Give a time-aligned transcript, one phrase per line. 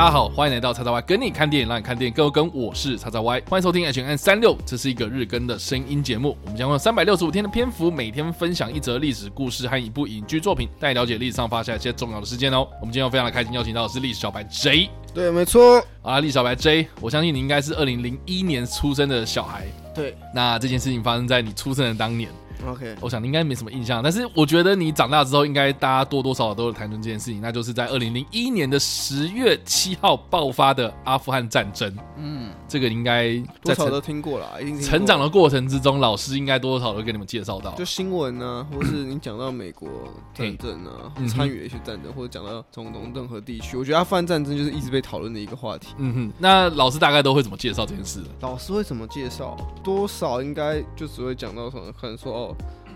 [0.00, 2.50] 大家好，欢迎来到叉叉 Y 跟你看电影，让你看电影更有梗。
[2.54, 6.38] 我是叉叉 Y，欢迎收听 H N 三六，这是一个日更的声音节目。
[6.40, 12.66] 我们将用三百六十五天的篇幅，每天分享一则历史故事和一部影剧作品，带你了解历史上发生一些重要的事件哦。
[12.80, 14.88] 我们今天非常的开心，邀请到的是历史小白 J。
[15.12, 15.84] 对，没错。
[16.00, 19.66] 啊，历史小白 J，我相信你应该是二零零一年出生的小孩。
[19.94, 22.30] 对，那这件事情发生在你出生的当年。
[22.66, 31.94] OK，我想你应该没什么印象，但是我觉得你长大之后，应该大家多多少少都有谈论这件事情，那就是在二零零一年的十月七号爆发的阿富汗战争。
[32.16, 39.88] 嗯，这个应该多少都听过了，一定成长的过程之中，老师应该多多少少都给你们介绍到，就新闻啊，或是你讲到美国
[40.34, 45.88] 战争啊，参与一些战争，或者讲到中东任何地区，我觉得阿富汗战争就是一直被讨论的一个话题。
[45.98, 48.22] 嗯哼，那老师大概都会怎么介绍这件事？
[48.40, 49.56] 老师会怎么介绍？
[49.82, 52.49] 多少应该就只会讲到什么，可能说哦。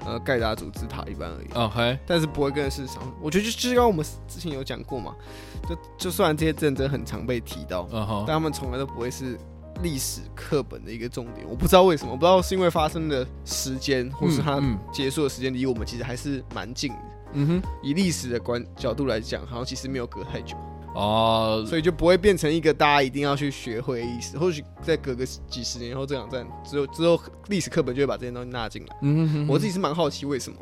[0.05, 1.47] 呃，盖达组织塔一般而已。
[1.55, 3.03] 哦嘿，但是不会跟市场。
[3.23, 5.15] 我觉得就就是刚我们之前有讲过嘛，
[5.69, 9.39] 就就算这些战争很常被提到，嗯哼，但他们从来都不会是
[9.83, 11.47] 历史课本的一个重点。
[11.49, 16.99] 我不知道为什么，我不知道是因为发生的时间，或是它结束的时间离我们其实还是蛮近的。
[17.33, 20.57] 嗯哼，以历史的观角度来讲，好像其实没有隔太久。
[20.95, 24.39] 哦，所以就不会变成一个大家一定要去学会的意思。
[24.39, 28.97] 或许再隔个几十年后，这两站之后之后，历史课本就会把这些东西纳进来。
[29.03, 30.59] 嗯哼，我自己是蛮好奇为什么。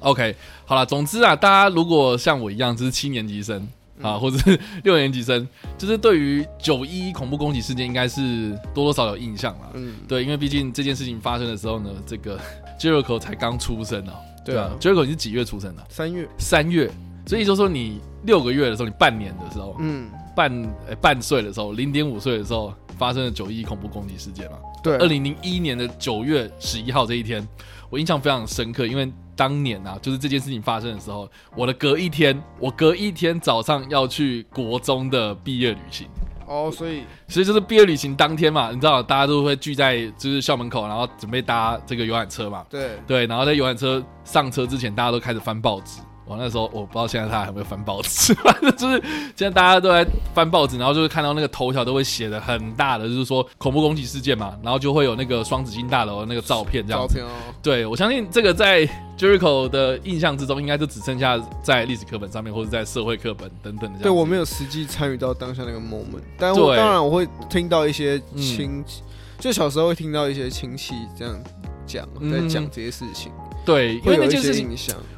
[0.00, 3.68] OK，好了，总之啊，大家如果像我一样，就是七年级生
[4.00, 9.70] 啊， 或者是六年级生，就是对于九一恐怖攻击事件，应该是多多少有印象了。
[9.74, 12.38] 嗯，对，因为毕竟这件事情发生的时候呢，这个
[12.80, 14.14] Jericho 才刚出生啊。
[14.44, 15.86] 对啊，Jericho 你是几月出生的？
[15.88, 16.28] 三月。
[16.38, 16.90] 三月。
[17.24, 20.50] 所以就说你六个月的时候，你半年的时候，嗯，半
[20.88, 24.58] 呃半岁的时候，零点五岁的时候，发生了九一恐怖攻击事件嘛？
[24.82, 27.46] 对，二零零一年的九月十一号这一天，
[27.90, 36.06] 我印象非常深刻，因为当年啊，就是这件事情发生的时候，我的隔一天，我隔一天早上要去国中的毕业旅行。
[36.46, 42.66] 哦，所以所以就是毕业旅行当天嘛，你知道，大家都会聚在就是校门口，然后准备搭这个游览车嘛。
[42.68, 46.00] 对对，然后在游览车上车之前，大家都开始翻报纸。
[46.24, 49.02] 我那时候我不知道现在他还有没有翻报纸， 反正就是
[49.36, 57.00] 现在大家都在翻报纸，然后就是看到那个头条都会写的很大的，就是说恐怖攻击事件嘛，然后就会有那个双子星大楼的那个照片这样。
[57.00, 57.28] 照片哦。
[57.60, 58.88] 对，我相信这个在
[59.18, 63.98] Jericho 的印象之中，应该就只剩下在历史课本上面或者在社会课本等等的。
[64.00, 69.02] 对我没有实际参与到当下那个 moment，但我当然我会听到一些亲戚，
[69.38, 71.34] 就小时候会听到一些亲戚这样
[71.86, 73.32] 讲，在讲这些事情。
[73.64, 74.68] 对，因为那件事情。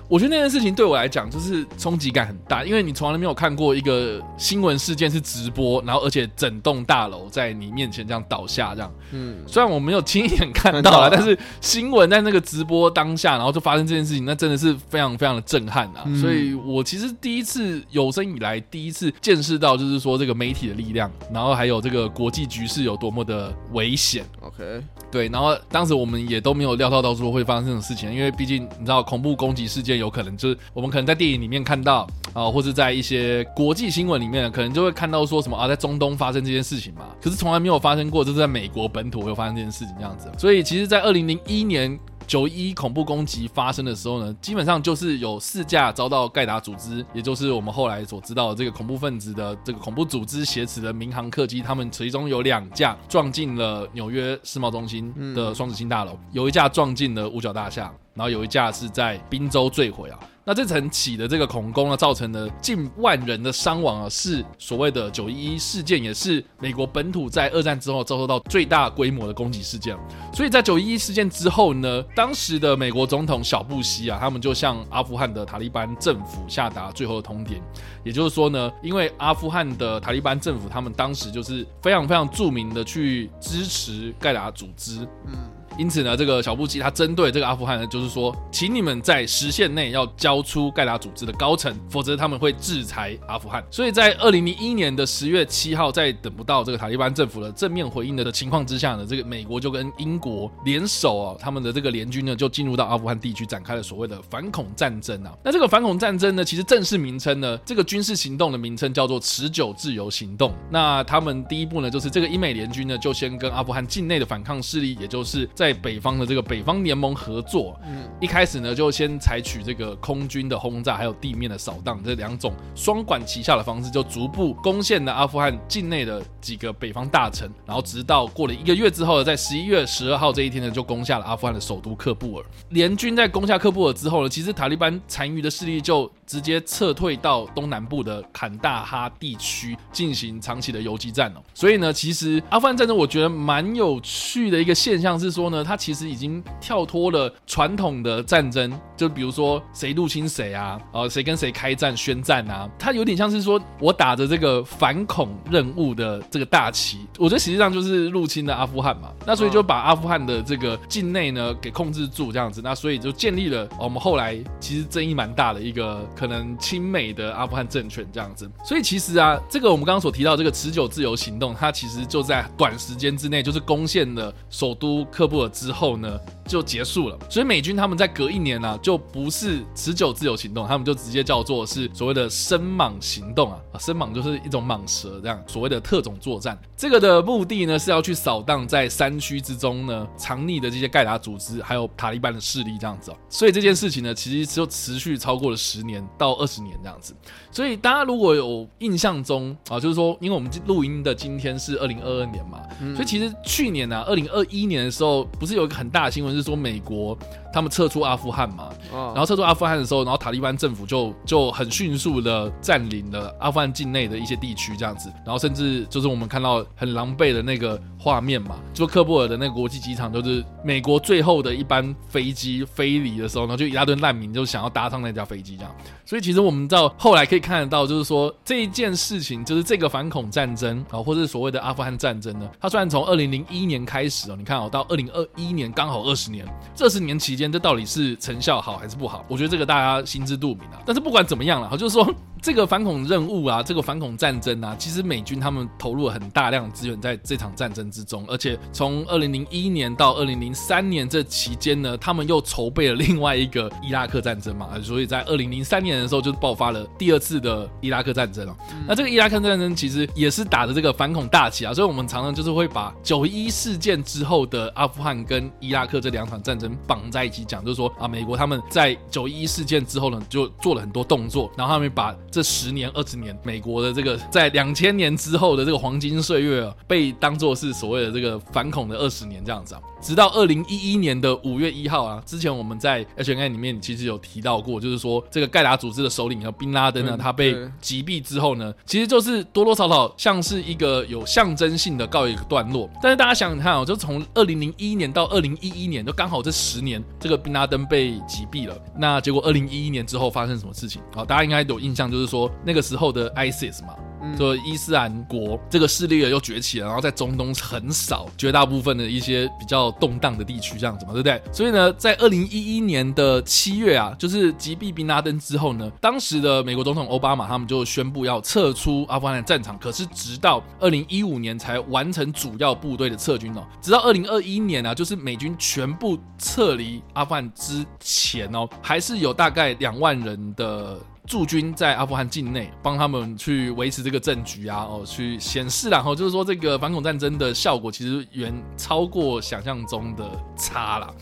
[0.07, 8.93] 我觉得那件事情对我来讲就是冲击感很大，因为你从来没有看过一个新闻事件是直播，然后而且整栋大楼在你面前这样倒下，这样。
[9.13, 16.05] 嗯，虽然我没有亲眼 看到了，但是新闻在那个直播当下，然后就发生这件事情，那真的是非常非常的震撼啊！
[16.21, 24.23] 所以我其实第一次有生以来第一次见识到，就是说这个媒体的力量，然后还有这个国际局势有多么的危险。
[24.43, 29.95] OK，对，然后当时我们也都没有料到到说会发生这种事情，因为毕竟你知道恐怖攻击事件。
[29.95, 37.07] 有可能就是我们可能在电影里面看到啊，或是在一些国际新闻里面，可能就会看到说什么啊，在中东发生这件事情嘛。
[37.23, 40.29] 可是从来没有发生过，就是在美国本土会发生这件事情这样子。
[40.37, 41.97] 所以其实，在二零零一年
[42.27, 57.93] 九一恐怖攻击发生的时候呢，基本上就是有四架遭到盖达组织，也就是我们后来所知道的这个恐怖分子的这个恐怖组织挟持的民航客机，他们其中有两架撞进了纽约世贸中心的双子星大楼，有一架撞进了五角大厦。
[58.17, 69.97] 然后有一架是在宾州坠毁啊，那这层起的这个恐攻呢，造成了近万人的伤亡啊，是所谓的九一一事件，也是美国本土在二战之后遭受到最大规模的攻击事件。
[70.35, 77.61] 所以在九一一事件之后呢，当时的美国总统小布希啊，他们就向阿富汗的塔利班政府下达最后的通牒，
[78.05, 85.51] 也就是说呢，因为阿富汗的塔利班政府他们当时就是非常非常著名的去支持盖达组织，嗯。
[85.79, 93.65] 因此呢，这个小布希他针对这个阿富汗呢，就是说，请你们在时限内要交出盖达组织的高层，否则他们会制裁阿富汗。
[93.71, 105.33] 所以在二零零一年的十月七号，在等不到这个塔利班政府的正面回应的的情况之下呢，这个美国就跟英国联手啊，他们的这个联军呢，就进入到阿富汗地区展开了所谓的反恐战争啊。
[105.43, 110.55] 那这个反恐战争呢，其实正式名称呢，这个军事行动的名称叫做持久自由行动。
[110.71, 117.75] 那他们第一步呢，就是这个英美联军呢，就先跟阿富汗境内的反抗势力，也就是在在北方的这个北方联盟合作。
[117.87, 127.51] 嗯，一开始呢就先采取这个空军的轰炸，还有地面的扫荡这两种双管齐下的方式，就逐步攻陷了阿富汗境内的几个北方大城。
[127.65, 132.45] 然后直到过了一个月之后，在十一月十二号这一天呢，就攻下了阿富汗的首都喀布尔。
[132.69, 141.43] 联军在攻下喀布尔之后呢，其实塔利班残余的势力就直接撤退到东南部的坎大哈地区进行长期的游击战哦。
[141.55, 159.13] 所以呢，其实阿富汗战争我觉得蛮有趣的一个现象是说呢，它其实已经跳脱了传统的战争，就比如说谁入侵谁啊，呃，谁跟谁开战宣战啊，它有点像是说我打着这个反恐任务的这个大旗，我觉得实际上就是入侵了阿富汗嘛。
[159.27, 168.51] 那所以就把阿富汗的这个境内呢给控制住这样子，那所以就建立了我们后来其实争议蛮大的一个可能亲美的阿富汗政权这样子。
[168.65, 176.19] 所以其实啊，这个我们刚刚所提到这个持久自由行动，它其实就在短时间之内，就是攻陷了首都喀布尔之后呢。
[176.47, 186.57] 就结束了，所以美军他们在隔一年呢，就不是持久自由行动，他们就直接叫做是所谓的深蟒行动啊，啊，深蟒就是一种蟒蛇这样，所谓的特种作战。
[186.77, 193.17] 这个的目的呢，是要去扫荡在山区之中呢藏匿的这些盖达组织，还有塔利班的势力这样子哦。
[193.31, 197.17] 所以这件事情呢，其实就持续超过了十年到二十年这样子。
[197.55, 202.61] 所以大家如果有印象中啊，就是说，因为我们录音的今天是二零二二年嘛，
[202.97, 206.35] 所以其实去年呢，二零二一年的时候，不是有一个很大的新闻？
[206.35, 207.17] 是说美国
[207.55, 225.73] 他们撤出阿富汗嘛，然后撤出阿富汗的时候，然后塔利班政府就就很迅速的占领了阿富汗境内的一些地区，这样子，然后甚至就是我们看到很狼狈的那个画面嘛，就喀布尔的那个国际机场，就是美国最后的一班飞机飞离的时候，然后就一大堆难民就想要搭上那架飞机这样，
[226.05, 236.25] 所以其实我们到后来可以看得到，就是说这一件事情，就是这个反恐战争啊，或者所谓的阿富汗战争呢，它虽然从二零零一年开始哦，你看哦，到二零二一年刚好二十。
[236.35, 239.25] 年这十年期间，这到底是成效好还是不好？
[239.29, 240.83] 我觉得这个大家心知肚明啊。
[240.85, 242.15] 但是不管怎么样了，就是说。
[242.45, 258.55] 这个反恐任务啊，这个反恐战争啊，其实美军他们投入了很大量资源在这场战争之中，而且从二零零一年到二零零三年这期间呢，他们又筹备了另外一个伊拉克战争嘛，所以在二零零三年的时候就爆发了第二次的伊拉克战争了。
[258.87, 279.81] 那这个伊拉克战争其实也是打着这个反恐大旗啊，所以我们常常就是会把九一事件之后的阿富汗跟伊拉克这两场战争绑在一起讲，就是说啊，美国他们在九一事件之后呢，就做了很多动作，然后他们把这十年、二十年，美国的这个在两千年之后的这个黄金岁月，被当做是所谓的这个反恐的二十年这样子啊。
[280.03, 292.91] 直到二零一一年的五月一号啊，之前我们在 H N I 里面其实有提到过，就是说这个盖达组织的首领和宾拉登呢，他被击毙之后呢，其实就是多多少少像是一个有象征性的告一个段落。
[293.01, 298.77] 但是大家想想看哦，就从二零零一年到二零一一年，就刚好这十年，这个宾拉登被击毙了。
[298.99, 301.01] 那结果二零一一年之后发生什么事情？
[301.15, 303.95] 好，大家应该有印象，就是说那个时候的 ISIS 嘛。
[304.39, 311.39] 说伊斯兰国这个势力又崛起了，然后在中东很少绝大部分的一些比较动荡的地区，这样子嘛，对不对？
[311.53, 323.63] 所以呢，在二零一一年的七月啊，就是击毙宾拉登之后呢，当时的美国总统奥巴马他们就宣布要撤出阿富汗的战场，可是直到二零一五年才完成主要部队的撤军哦。
[323.83, 330.99] 直到二零二一年啊，就是美军全部撤离阿富汗之前哦，还是有大概两万人的。
[331.27, 341.13] 驻军在阿富汗境内，帮他们去维持这个政局啊，哦，去显示，然后就是说这个反恐战争的效果其实远超过想象中的差啦。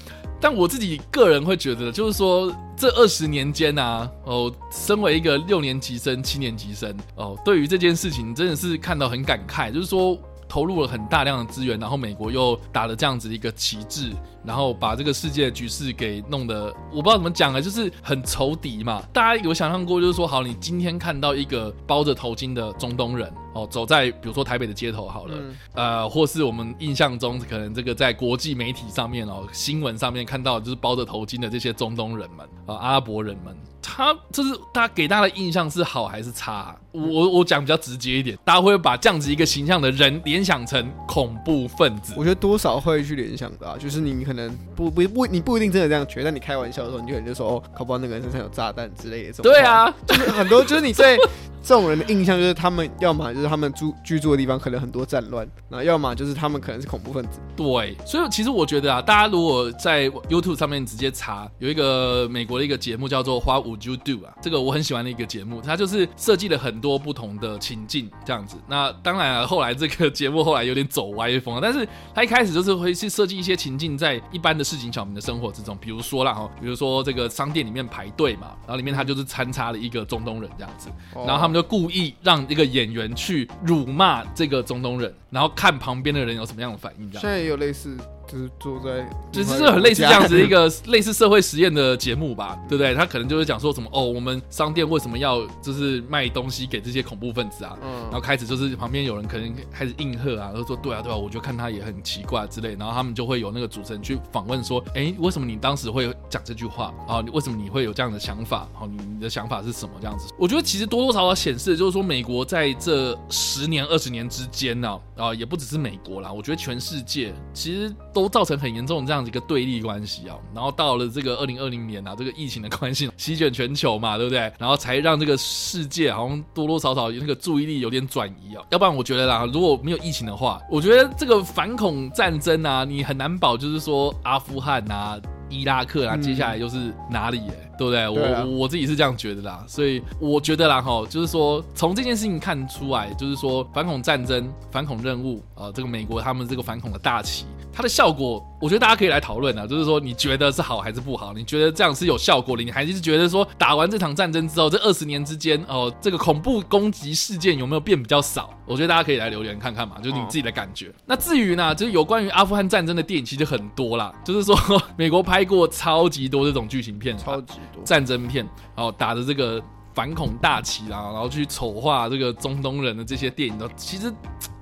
[0.40, 10.18] 但我自己个人会觉得，就是说这二十年间啊，哦，身为一个六年级生、七年级生，哦，对于这件事情真的是看到很感慨，就是说。
[10.52, 14.12] 投入了很大量的资源，然后美国又打了这样子一个旗帜，
[14.44, 19.02] 然后把这个世界局势给弄得我不知道怎么讲啊，就是很仇敌嘛。
[19.14, 25.34] 大家有想象过，就是说，好，你今天看到一个包着头巾的中东人哦，走在比如说台北的街头，好了，
[25.74, 33.56] 呃，或是我们印象中可能这个在国际媒体上面哦，新闻上面看到就是包着头巾的这些中东人们啊，阿拉伯人们。
[33.84, 36.74] 他就是大家给大家的印象是好还是差？
[36.92, 42.14] 我我讲比较直接一点，大家会把这样子一个形象的人联想成恐怖分子。
[42.16, 49.42] 我觉得多少会去联想的，啊，就是你可能不不不，你不一定真的这样觉得，但你开玩笑的时候，你就可能就说哦，考不好那个人身上有炸弹之类的。
[49.42, 51.18] 对啊，就是很多，就是你在
[51.62, 57.38] 这种人的印象就是他们要么就是他们住居住的地方可能很多战乱，那要么就是他们可能是恐怖分子。
[57.56, 68.56] 对，所以其实我觉得啊，大家如果在 YouTube 上面直接查，有一个美国的一个节目叫做《What Would You Do》啊，这个我很喜欢的一个节目，它就是设计了很多不同的情境这样子。
[68.66, 87.10] 那当然啊，后来这个节目后来有点走歪风了，但是他一开始就是会去设计一些情境在一般的市井小民的生活之中，比如说啦哈，比如说这个商店里面排队嘛，然后里面他就是参插了一个中东人这样子，然后他们就故意让一个演员去辱骂这个中东人，然后看旁边的人有什么样的反应。
[87.10, 87.96] 这样现在也有类似。
[88.32, 92.94] 就是坐在，就是很类似这样子一个类似社会实验的节目吧，对不对？
[92.94, 97.76] 他可能就是讲说什么哦，我们商店为什么要就是卖东西给这些恐怖分子啊？
[97.82, 107.20] 嗯，然后开始就是旁边有人可能开始应和啊，都说对啊对啊，我就看他也很奇怪之类，然后他们就会有那个主持人去访问说，哎，为什么你当时会讲这句话啊？
[107.34, 108.66] 为什么你会有这样的想法？
[108.72, 109.92] 好，你的想法是什么？
[110.00, 119.06] 这样子，我觉得其实多多少少显示就是说，美国在这十年二十年之间呢，啊，也不只是美国啦，我觉得全世界其实都造成很严重的。
[119.06, 124.52] 这样子一个对立关系啊，然后到了这个二零二零年啊，这个疫情的关系 席卷全球嘛，对不对？
[124.58, 128.62] 然后才让这个世界好像多多少少那个注意力有点转移啊。
[128.70, 137.38] 要不然我觉得啦，如果没有疫情的话，我觉得这个反恐战争啊，你很难保就是说阿富汗啊、伊拉克啊，接下来又是哪里？
[137.48, 138.06] 哎，对不对？
[138.08, 147.46] 我我自己是这样觉得啦，所以我觉得啦哈，就是说从这件事情看出来，就是说反恐战争、反恐任务啊，这个美国他们这个反恐的大旗。
[147.74, 151.32] 它的效果，我觉得大家可以来讨论啊，就是说你觉得是好还是不好？
[151.32, 152.62] 你觉得这样是有效果的？
[152.62, 158.50] 你还是觉得说打完这场战争之后，这二十年之间哦，这个恐怖攻击事件有没有变比较少？
[158.66, 160.92] 我觉得大家可以来留言看看嘛，就是你自己的感觉。
[161.06, 164.54] 那至于呢，就是有关于阿富汗战争的电影其实很多啦，就是说
[164.98, 169.62] 美国拍过超级多这种剧情片，超级多战争片，然后打着这个
[169.94, 174.12] 反恐大旗啦，然后去丑化这个中东人的这些电影都其实。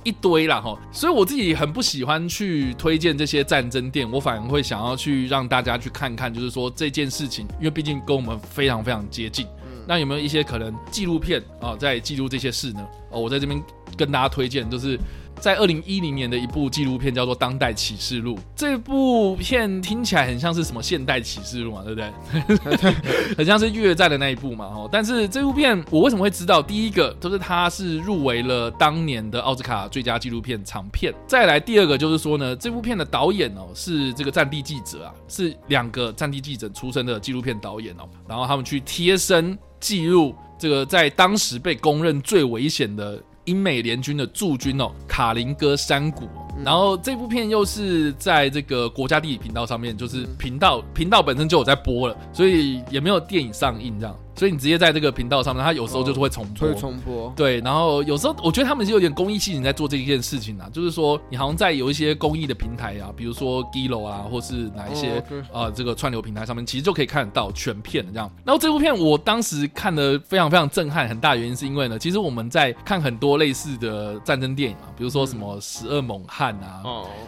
[0.03, 9.47] 一堆啦哈，所以我自己很不喜欢去推荐这些战争电影，我反而会想要去让大家去看看，就是说这件事情，因为毕竟跟我们非常非常接近。
[9.87, 12.81] 那有没有一些可能纪录片啊，在记录这些事呢？
[13.11, 13.63] 哦，我在这边
[13.95, 14.99] 跟大家推荐，就是。
[15.41, 22.93] 在二零一零年的一部纪录片叫做《当代启示录》，这部片听起来很像是什么现代启示录嘛，对不对？
[23.37, 24.89] 很像是越战的那一部嘛，哦。
[24.93, 26.63] 但是这部片我为什么会知道？
[26.63, 31.13] 第一个就是它是入围了当年的奥斯卡最佳纪录片长片。
[31.27, 43.19] 再来第二个就是说呢，这部片的导演哦是这个战地记者啊，是两个战地记者出身的纪录片导演哦，然后他们去贴身记录这个在当时被公认最危险的。
[43.51, 46.29] 英美联军的驻军哦，卡林哥山谷。
[46.65, 54.17] 然后这部片又是在这个国家地理频道上面，就是频道频道本身就有在播了，所以也没有电影上映这样。
[54.41, 56.67] 所以你直接在这个频道上面，它有时候就是会重播。
[56.67, 57.31] 会重播。
[57.37, 68.31] 对，然后有时候我觉得他们是有点公益性在做这一件事情啊，就是说你好像在有一些公益的平台啊，比如说 Gillo 啊，或是哪一些啊这个串流平台上面，其实就可以看得到全片的这样。
[68.43, 76.81] 然后这部片我当时看的非常非常震撼，很大原因是因为呢，其实我们在看很多类似的战争电影啊，比如说什么十二猛汉啊，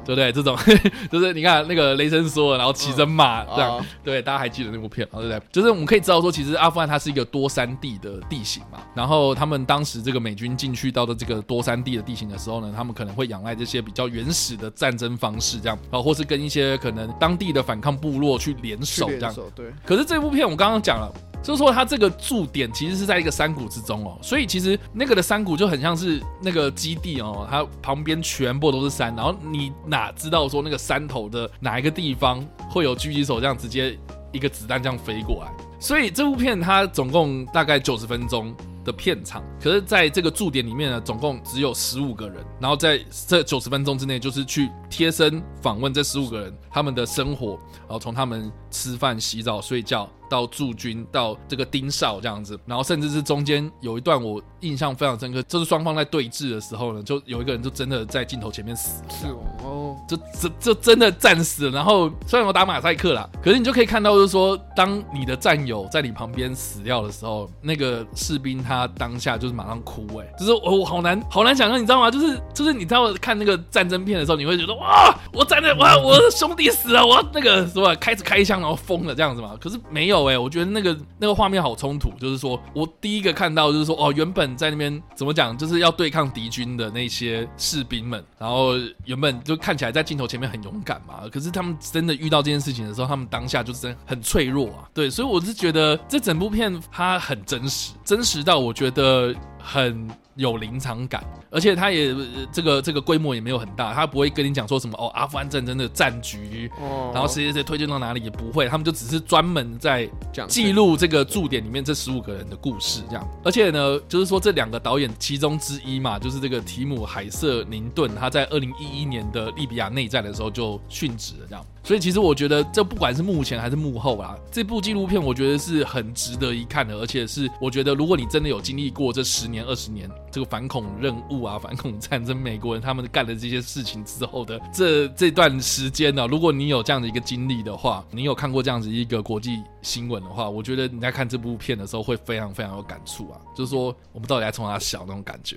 [0.02, 0.32] 对不对？
[0.32, 0.56] 这种
[1.12, 5.38] 就是你看那个雷神说，然后骑着马这样，对，大家还记得那部片对不对？
[5.52, 7.01] 就是我们可以知道说，其实阿富汗它。
[7.02, 19.34] 是一个多山地的地形嘛，然后他们当时这个美军进去到的这个多山地的地形的时候呢，他们可能会仰赖这些比较原始的战争方式，这样啊，或是跟一些可能当地的反抗部落去联手这样。
[19.54, 19.72] 对。
[19.84, 32.40] 可是这部片我刚刚讲了，就是说它这个驻点其实是在一个山谷之中哦，所以其实那个的山谷就很像是那个基地哦，它旁边全部都是山，然后你哪知道说那个山头的哪一个地方
[32.70, 33.98] 会有狙击手这样直接
[34.30, 35.52] 一个子弹这样飞过来？
[35.82, 50.08] 所以这部片它总共大概九十分钟的片场，可是在这个驻点里面呢，总共只有十五个人，然后在这九十分钟之内，就是去贴身访问这十五个人他们的生活，然后从他们吃饭、洗澡、睡觉。
[50.32, 59.26] 到驻军到这个丁哨这样子，然后甚至是中间有一段我印象非常深刻，就是双方在对峙的时候呢，就有一个人就真的在镜头前面死，是
[59.62, 61.72] 哦，就这这真的战死了。
[61.72, 72.10] 然后虽然我打马赛克啦，可是你就可以看到，就是说当你的战友在你旁边死掉的时候，那个士兵他当下就是马上哭，哎，就是我我好难好难想象，你知道吗？
[72.10, 79.54] 就是就是你知道看那个战争片的时候，你会觉得哇，我站在哇，我的兄弟死了，我那个什么开始开枪然后疯了这样子嘛？
[79.60, 80.21] 可是没有。
[80.22, 88.72] 有哎，我觉得那个那个画面好冲突，就是说我第一个看到就是说哦，原本在那边怎么讲，就是要对抗敌军的那些士兵们，然后
[89.04, 94.88] 原本就看起来在镜头前面很勇敢嘛，可是他们真的遇到这件事情的时候，他们当下就是很脆弱啊。
[94.94, 100.08] 对，所以我是觉得这整部片它很真实，真实到我觉得很。
[100.34, 102.16] 有临场感，而且他也
[102.50, 106.70] 这个这个规模也没有很大，他不会跟你讲说什么哦，阿富汗战争的战局，
[107.12, 110.08] 然后谁谁谁推荐到哪里也不会，他们就只是专门在
[110.48, 113.28] 记录这个驻点里面这十五个人的故事这样。
[113.44, 121.62] 而且呢，就是说这两个导演其中之一嘛，就是这个提姆海瑟宁顿，他在二零一一年的利比亚内战的时候就殉职了这样。
[121.84, 145.56] 所以其实我觉得，这不管是幕前还是幕后啦，这部纪录片我觉得是很值得一看的，而且是我觉得，如果你真的有经历过这十年、二十年这个反恐任务啊、反恐战争，美国人他们干的这些事情之后的这这段时间呢，如果你有这样的一个经历的话，你有看过这样子一个国际新闻的话，我觉得你在看这部片的时候会非常非常有感触啊，就是说我们到底在从哪小那种感觉，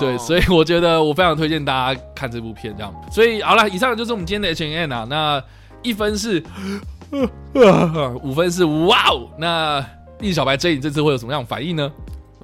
[0.00, 2.94] 对，所以我觉得我非常推荐大家看这部片，这样。
[3.12, 5.44] 所以好了，以上就是我们今天的 H N 啊，那。
[5.82, 6.42] 一分是，
[8.22, 9.28] 五分是哇哦！
[9.38, 9.84] 那
[10.20, 11.90] 丽小白 J，你这次会有什么样反应呢？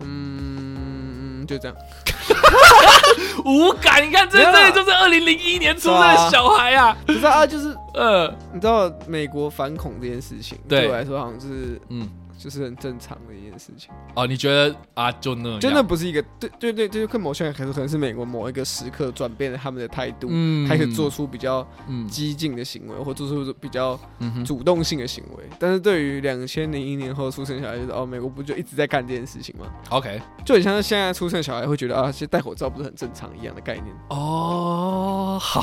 [0.00, 1.76] 嗯，就这样，
[3.44, 4.06] 无感。
[4.06, 6.96] 你看，这这就是二零零一年出生的小孩啊！
[7.06, 12.08] 不是啊，就是呃，你知道美国反恐这件事情，对我来说好像是嗯。
[12.44, 21.66] 就是很正常的一件事情哦，你觉得啊，就那真的不是一个对对对，就是看某些人可能可能是美国某一个时刻转变了他们的态度，嗯开始做出比较
[22.06, 23.98] 激进的行为，或做出比较
[24.44, 25.44] 主动性的行为。
[25.58, 35.38] 但是对于两千零一年后出生小孩，就是哦，美国不就一直在干这件事情吗？OK，就很像是现在出生小孩会觉得啊，其实戴口罩不是很正常一样的概念哦。
[35.40, 35.62] 好，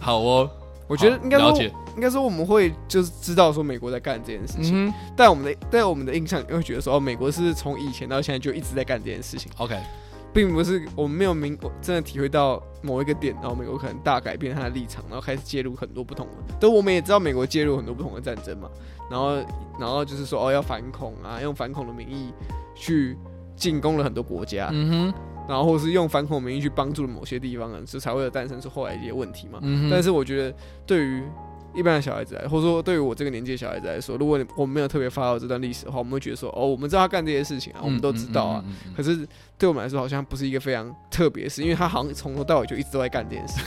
[0.00, 0.50] 好哦。
[0.90, 1.62] 我觉得应该说，
[1.94, 9.52] 应该说我们会就是知道说美国在干这件事情，但我们的在我们的印象会觉得说，哦，美国是从以前到现在就一直在干这件事情。
[9.58, 9.78] OK，
[10.32, 16.54] 并不是我们没有明真的体会到某一个点，然后美国可能大改变他的立场，然后开始介入很多不同的。
[16.58, 18.68] 都我们也知道美国介入很多不同的战争嘛，
[19.08, 19.36] 然后
[19.78, 22.34] 然后就是说哦要反恐啊，用反恐的名义
[22.74, 23.16] 去
[23.54, 24.70] 进攻了很多国家。
[24.72, 25.14] 嗯哼。
[25.50, 29.58] 然后或是用反恐名义去帮助了某些地方人，这才会有诞生出后来一些问题嘛。
[29.90, 31.24] 但是我觉得，对于
[31.74, 38.64] 一般的小孩子来，或者说对于我这个年纪的小孩子来说，如果我们没有特别发到这段历史的话，我们会觉得说，哦，我们知道他干这些事情啊，我们都知道啊。
[38.96, 39.26] 可是
[39.58, 43.60] 对我们来说，好像不是一个非常特别的事，因为他好像从头到尾就一直都在干这件事。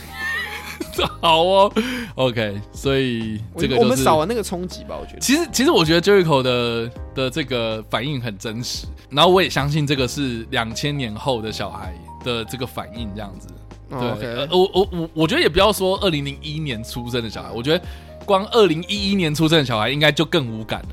[1.20, 1.72] 好哦
[2.14, 4.96] ，OK，所以这个我们少了那个冲击吧？
[5.00, 13.48] 我觉得，其实其实我觉得 Jericho 的的这个反应很真实，然后我也相信这个是两千年后的小孩的这个反应这样子。
[13.90, 17.84] 对，我我我我觉得也不要说二零零一年出生的小孩，我觉得
[18.24, 20.88] 光二零一一年出生的小孩应该就更无感了。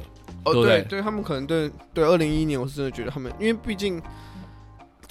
[0.45, 4.01] 哦，对，对他们可能对对二零一一年，我是真的觉得他们，因为毕竟。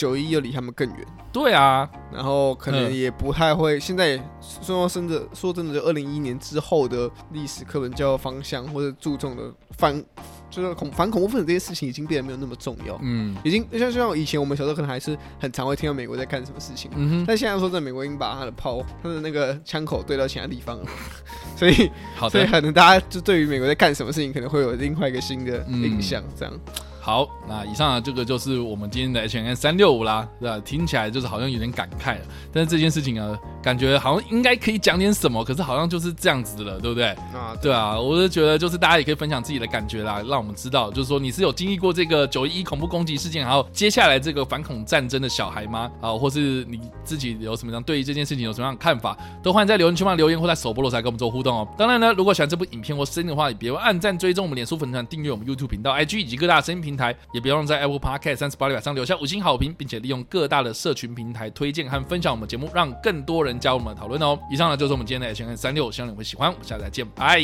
[0.01, 3.79] 九一又离他们更远，对啊，然后可能也不太会。
[3.79, 9.43] 现在说真的，说真的，就二零一一年之后的历史课本教方向或者注重的
[9.77, 10.03] 反，
[10.49, 12.99] 就是恐反恐怖分子这些事情已经变得没有那么重要。
[13.03, 20.87] 嗯，已经像像以前我们小时候可能还是很常会听到美国在干什么事情，嗯但现在说在美国已经把他的炮、他的那个枪口对到其他地方了，
[21.59, 21.91] 所以，
[22.31, 26.55] 所以可能大家就对于美国在干什么事情可能会有另外一个新的印象，这样。
[27.01, 30.61] 好，那以上这个就是我们今天的 H N 三六五啦，对吧？
[30.65, 32.21] 听起来就是好像有点感慨了，
[32.53, 37.07] 但是这件事情啊，感觉好像应该可以讲点什么，可是好像就是这样子了，对不对？
[37.33, 45.91] 啊，对啊，我是觉得就是大家也可以分享自己的感觉啦，让我们知道，就是说你是有经历过这个九一恐怖攻击事件，然后接下来这个反恐战争的小孩吗？
[46.01, 51.69] 啊，或是你自己有什么样对于这件事情有什么样的看法，都欢迎在留言区帮留言或在首播的时候跟我们做互动哦。
[51.79, 64.39] 当然呢，如果喜欢这部影片或声音的话，也别忘按赞、追踪我们脸书粉团、订阅我们 YouTube 频道、IG 以及各大声音平平台，也别忘在 Apple Podcast 三十八里百上留下五星好评，并且利用各大的社群平台推荐和分享我们节目，让更多人加入我们的讨论哦。
[64.51, 66.51] 以上呢就是我们今天的 H N 三六，希望你会喜欢。
[66.51, 67.39] 我们下次再见，拜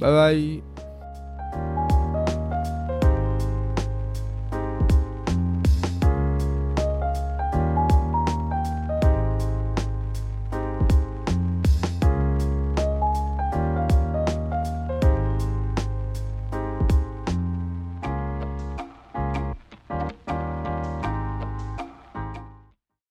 [0.00, 0.89] 拜。